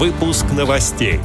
Выпуск 0.00 0.46
новостей. 0.56 1.20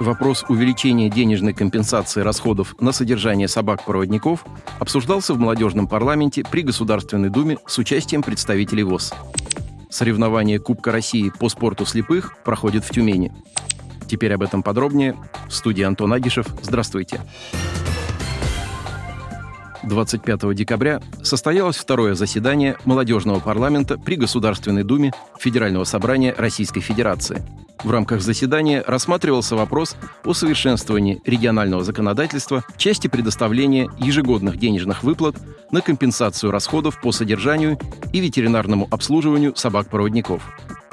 Вопрос 0.00 0.44
увеличения 0.48 1.08
денежной 1.08 1.54
компенсации 1.54 2.20
расходов 2.20 2.74
на 2.80 2.90
содержание 2.90 3.46
собак-проводников 3.46 4.44
обсуждался 4.80 5.34
в 5.34 5.38
молодежном 5.38 5.86
парламенте 5.86 6.42
при 6.42 6.62
Государственной 6.62 7.30
Думе 7.30 7.58
с 7.68 7.78
участием 7.78 8.24
представителей 8.24 8.82
ВОЗ. 8.82 9.14
Соревнование 9.88 10.58
Кубка 10.58 10.90
России 10.90 11.30
по 11.38 11.48
спорту 11.48 11.86
слепых 11.86 12.42
проходит 12.42 12.84
в 12.84 12.90
Тюмени. 12.90 13.32
Теперь 14.08 14.34
об 14.34 14.42
этом 14.42 14.64
подробнее. 14.64 15.14
В 15.46 15.54
студии 15.54 15.84
Антон 15.84 16.12
Агишев. 16.12 16.48
Здравствуйте. 16.60 17.20
25 19.86 20.54
декабря 20.54 21.00
состоялось 21.22 21.76
второе 21.76 22.14
заседание 22.14 22.76
молодежного 22.84 23.40
парламента 23.40 23.98
при 23.98 24.16
Государственной 24.16 24.84
Думе 24.84 25.12
Федерального 25.38 25.84
собрания 25.84 26.34
Российской 26.36 26.80
Федерации. 26.80 27.42
В 27.82 27.90
рамках 27.90 28.22
заседания 28.22 28.82
рассматривался 28.86 29.56
вопрос 29.56 29.96
о 30.24 30.32
совершенствовании 30.32 31.20
регионального 31.26 31.84
законодательства 31.84 32.64
в 32.66 32.78
части 32.78 33.08
предоставления 33.08 33.90
ежегодных 33.98 34.56
денежных 34.56 35.02
выплат 35.02 35.36
на 35.70 35.82
компенсацию 35.82 36.50
расходов 36.50 37.00
по 37.00 37.12
содержанию 37.12 37.78
и 38.12 38.20
ветеринарному 38.20 38.88
обслуживанию 38.90 39.54
собак-проводников. 39.54 40.42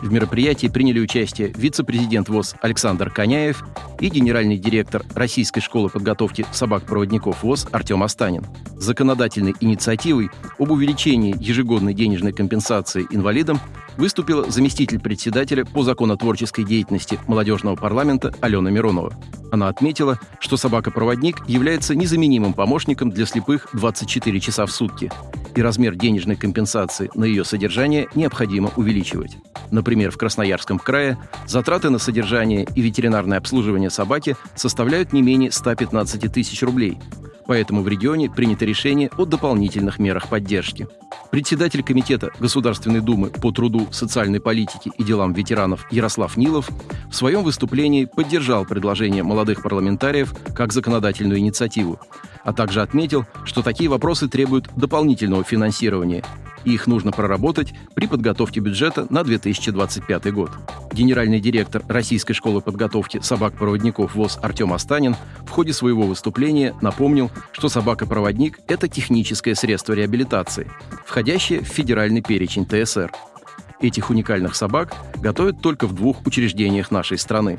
В 0.01 0.11
мероприятии 0.11 0.67
приняли 0.67 0.99
участие 0.99 1.53
вице-президент 1.55 2.27
ВОЗ 2.27 2.55
Александр 2.61 3.11
Коняев 3.11 3.63
и 3.99 4.09
генеральный 4.09 4.57
директор 4.57 5.03
Российской 5.13 5.61
школы 5.61 5.89
подготовки 5.89 6.45
собак-проводников 6.51 7.43
ВОЗ 7.43 7.67
Артем 7.71 8.01
Астанин. 8.01 8.45
Законодательной 8.75 9.53
инициативой 9.59 10.31
об 10.57 10.71
увеличении 10.71 11.35
ежегодной 11.39 11.93
денежной 11.93 12.33
компенсации 12.33 13.05
инвалидам 13.11 13.59
выступила 13.97 14.49
заместитель 14.49 14.99
председателя 14.99 15.65
по 15.65 15.83
законотворческой 15.83 16.65
деятельности 16.65 17.19
молодежного 17.27 17.75
парламента 17.75 18.33
Алена 18.41 18.71
Миронова. 18.71 19.13
Она 19.51 19.67
отметила, 19.67 20.17
что 20.39 20.55
собака-проводник 20.55 21.47
является 21.47 21.93
незаменимым 21.93 22.53
помощником 22.53 23.11
для 23.11 23.25
слепых 23.25 23.67
24 23.73 24.39
часа 24.39 24.65
в 24.65 24.71
сутки, 24.71 25.11
и 25.53 25.61
размер 25.61 25.95
денежной 25.95 26.37
компенсации 26.37 27.11
на 27.13 27.25
ее 27.25 27.43
содержание 27.43 28.07
необходимо 28.15 28.71
увеличивать. 28.77 29.37
Например, 29.69 30.09
в 30.09 30.17
Красноярском 30.17 30.79
крае 30.79 31.17
затраты 31.47 31.89
на 31.89 31.99
содержание 31.99 32.65
и 32.75 32.81
ветеринарное 32.81 33.37
обслуживание 33.37 33.89
собаки 33.89 34.37
составляют 34.55 35.11
не 35.11 35.21
менее 35.21 35.51
115 35.51 36.31
тысяч 36.31 36.63
рублей, 36.63 36.97
поэтому 37.45 37.81
в 37.81 37.87
регионе 37.89 38.29
принято 38.29 38.63
решение 38.63 39.09
о 39.17 39.25
дополнительных 39.25 39.99
мерах 39.99 40.29
поддержки. 40.29 40.87
Председатель 41.31 41.81
Комитета 41.81 42.29
Государственной 42.39 42.99
Думы 42.99 43.29
по 43.29 43.51
труду, 43.51 43.87
социальной 43.91 44.41
политике 44.41 44.91
и 44.97 45.03
делам 45.03 45.31
ветеранов 45.31 45.87
Ярослав 45.89 46.35
Нилов 46.35 46.69
в 47.09 47.15
своем 47.15 47.43
выступлении 47.43 48.03
поддержал 48.03 48.65
предложение 48.65 49.23
молодых 49.23 49.63
парламентариев 49.63 50.33
как 50.53 50.73
законодательную 50.73 51.39
инициативу, 51.39 52.01
а 52.43 52.51
также 52.51 52.81
отметил, 52.81 53.25
что 53.45 53.61
такие 53.61 53.89
вопросы 53.89 54.27
требуют 54.27 54.69
дополнительного 54.75 55.45
финансирования 55.45 56.23
и 56.65 56.73
их 56.73 56.85
нужно 56.85 57.11
проработать 57.11 57.73
при 57.95 58.07
подготовке 58.07 58.59
бюджета 58.59 59.07
на 59.09 59.23
2025 59.23 60.33
год. 60.33 60.51
Генеральный 60.91 61.39
директор 61.39 61.83
Российской 61.87 62.33
школы 62.33 62.59
подготовки 62.61 63.19
собак-проводников 63.21 64.13
ВОЗ 64.15 64.39
Артем 64.41 64.73
Астанин 64.73 65.15
в 65.45 65.49
ходе 65.49 65.71
своего 65.71 66.03
выступления 66.03 66.75
напомнил, 66.81 67.31
что 67.53 67.69
собака-проводник– 67.69 68.59
это 68.67 68.89
техническое 68.89 69.55
средство 69.55 69.93
реабилитации, 69.93 70.69
входящее 71.05 71.61
в 71.61 71.65
федеральный 71.65 72.21
перечень 72.21 72.65
ТСР. 72.65 73.11
Этих 73.79 74.09
уникальных 74.09 74.55
собак 74.55 74.93
готовят 75.15 75.61
только 75.61 75.87
в 75.87 75.95
двух 75.95 76.25
учреждениях 76.25 76.91
нашей 76.91 77.17
страны. 77.17 77.57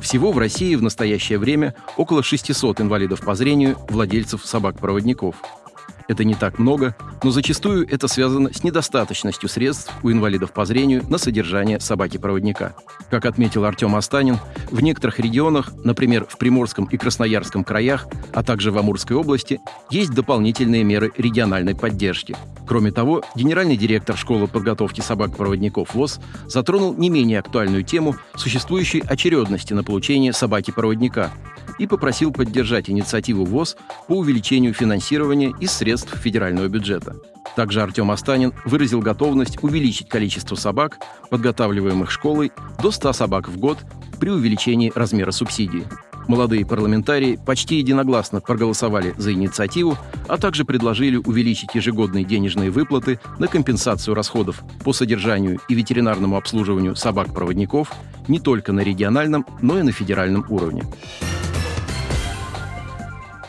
Всего 0.00 0.30
в 0.30 0.38
России 0.38 0.76
в 0.76 0.82
настоящее 0.82 1.38
время 1.38 1.74
около 1.96 2.22
600 2.22 2.80
инвалидов 2.80 3.20
по 3.20 3.34
зрению, 3.34 3.76
владельцев 3.88 4.44
собак-проводников– 4.44 5.36
это 6.08 6.24
не 6.24 6.34
так 6.34 6.58
много, 6.58 6.96
но 7.22 7.30
зачастую 7.30 7.86
это 7.90 8.08
связано 8.08 8.52
с 8.52 8.62
недостаточностью 8.64 9.48
средств 9.48 9.92
у 10.02 10.10
инвалидов 10.10 10.52
по 10.52 10.64
зрению 10.64 11.04
на 11.08 11.18
содержание 11.18 11.80
собаки-проводника. 11.80 12.74
Как 13.10 13.24
отметил 13.24 13.64
Артем 13.64 13.96
Астанин, 13.96 14.38
в 14.70 14.80
некоторых 14.80 15.18
регионах, 15.18 15.72
например, 15.84 16.26
в 16.28 16.38
Приморском 16.38 16.86
и 16.86 16.96
Красноярском 16.96 17.64
краях, 17.64 18.06
а 18.32 18.42
также 18.42 18.70
в 18.70 18.78
Амурской 18.78 19.16
области, 19.16 19.60
есть 19.90 20.12
дополнительные 20.12 20.84
меры 20.84 21.12
региональной 21.16 21.74
поддержки. 21.74 22.36
Кроме 22.66 22.90
того, 22.90 23.22
генеральный 23.34 23.76
директор 23.76 24.16
школы 24.16 24.48
подготовки 24.48 25.00
собак-проводников 25.00 25.94
ВОЗ 25.94 26.20
затронул 26.46 26.94
не 26.94 27.10
менее 27.10 27.40
актуальную 27.40 27.84
тему 27.84 28.16
существующей 28.36 29.00
очередности 29.00 29.74
на 29.74 29.84
получение 29.84 30.32
собаки-проводника 30.32 31.32
и 31.78 31.86
попросил 31.86 32.32
поддержать 32.32 32.90
инициативу 32.90 33.44
ВОЗ 33.44 33.76
по 34.08 34.18
увеличению 34.18 34.74
финансирования 34.74 35.54
из 35.60 35.72
средств 35.72 36.16
федерального 36.16 36.68
бюджета. 36.68 37.16
Также 37.56 37.82
Артем 37.82 38.10
Астанин 38.10 38.52
выразил 38.64 39.00
готовность 39.00 39.62
увеличить 39.62 40.08
количество 40.08 40.56
собак, 40.56 40.98
подготавливаемых 41.30 42.10
школой, 42.10 42.52
до 42.82 42.90
100 42.90 43.12
собак 43.12 43.48
в 43.48 43.58
год 43.58 43.78
при 44.18 44.30
увеличении 44.30 44.92
размера 44.94 45.30
субсидии. 45.30 45.86
Молодые 46.26 46.64
парламентарии 46.64 47.38
почти 47.44 47.76
единогласно 47.76 48.40
проголосовали 48.40 49.14
за 49.18 49.32
инициативу, 49.32 49.98
а 50.26 50.38
также 50.38 50.64
предложили 50.64 51.16
увеличить 51.16 51.74
ежегодные 51.74 52.24
денежные 52.24 52.70
выплаты 52.70 53.20
на 53.38 53.46
компенсацию 53.46 54.14
расходов 54.14 54.62
по 54.84 54.92
содержанию 54.92 55.60
и 55.68 55.74
ветеринарному 55.74 56.36
обслуживанию 56.36 56.96
собак-проводников 56.96 57.92
не 58.26 58.40
только 58.40 58.72
на 58.72 58.80
региональном, 58.80 59.44
но 59.60 59.78
и 59.78 59.82
на 59.82 59.92
федеральном 59.92 60.46
уровне. 60.48 60.84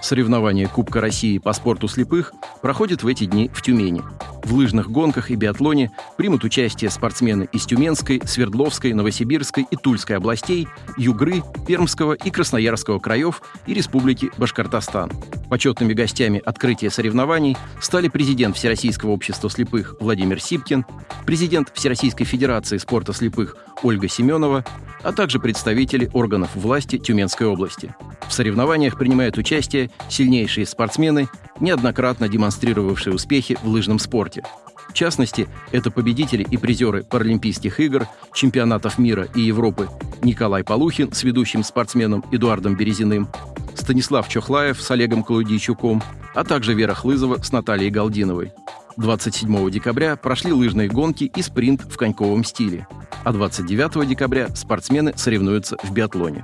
Соревнования 0.06 0.68
Кубка 0.68 1.02
России 1.02 1.40
по 1.40 1.52
спорту 1.52 1.88
слепых 1.88 2.32
проходят 2.62 3.02
в 3.02 3.08
эти 3.08 3.26
дни 3.26 3.50
в 3.52 3.64
Тюмени. 3.64 4.04
В 4.44 4.54
лыжных 4.54 4.92
гонках 4.92 5.32
и 5.32 5.36
биатлоне 5.36 5.92
примут 6.16 6.44
участие 6.44 6.92
спортсмены 6.92 7.50
из 7.52 7.66
Тюменской, 7.66 8.22
Свердловской, 8.24 8.94
Новосибирской 8.94 9.66
и 9.68 9.76
Тульской 9.76 10.18
областей, 10.18 10.68
Югры, 10.96 11.42
Пермского 11.68 12.14
и 12.14 12.30
Красноярского 12.30 13.00
краев 13.00 13.42
и 13.66 13.74
Республики 13.74 14.30
Башкортостан. 14.38 15.12
Почетными 15.50 15.94
гостями 15.94 16.40
открытия 16.46 16.92
соревнований 16.92 17.58
стали 17.82 18.08
президент 18.08 18.56
Всероссийского 18.56 19.10
общества 19.10 19.50
слепых 19.50 19.96
Владимир 20.00 20.40
Сипкин, 20.40 20.86
президент 21.26 21.72
Всероссийской 21.74 22.28
Федерации 22.28 22.78
спорта 22.78 23.12
слепых 23.12 23.58
Ольга 23.82 24.08
Семенова, 24.08 24.64
а 25.02 25.14
также 25.14 25.40
представители 25.40 26.12
органов 26.14 26.52
власти 26.54 27.00
Тюменской 27.00 27.48
области. 27.48 27.96
Соревнованиях 28.35 28.97
принимают 28.97 29.38
участие 29.38 29.90
сильнейшие 30.09 30.66
спортсмены, 30.66 31.29
неоднократно 31.62 32.28
демонстрировавшие 32.28 33.13
успехи 33.13 33.57
в 33.63 33.68
лыжном 33.69 33.97
спорте. 33.97 34.44
В 34.90 34.94
частности, 34.94 35.47
это 35.72 35.90
победители 35.90 36.44
и 36.44 36.57
призеры 36.57 37.03
Паралимпийских 37.03 37.79
игр, 37.79 38.07
чемпионатов 38.34 38.97
мира 38.97 39.28
и 39.35 39.41
Европы 39.41 39.88
Николай 40.22 40.66
Полухин 40.66 41.13
с 41.13 41.23
ведущим 41.23 41.63
спортсменом 41.63 42.25
Эдуардом 42.31 42.75
Березиным, 42.75 43.29
Станислав 43.73 44.28
Чохлаев 44.28 44.81
с 44.81 44.91
Олегом 44.91 45.23
Колудийчуком, 45.23 46.03
а 46.34 46.44
также 46.44 46.73
Вера 46.73 46.94
Хлызова 46.94 47.41
с 47.41 47.53
Натальей 47.53 47.90
Галдиновой. 47.90 48.52
27 48.97 49.69
декабря 49.69 50.17
прошли 50.17 50.52
лыжные 50.52 50.90
гонки 50.90 51.23
и 51.23 51.41
спринт 51.41 51.84
в 51.84 51.96
коньковом 51.96 52.44
стиле, 52.44 52.85
а 53.23 53.31
29 53.31 54.07
декабря 54.07 54.53
спортсмены 54.53 55.13
соревнуются 55.16 55.78
в 55.84 55.91
биатлоне. 55.91 56.44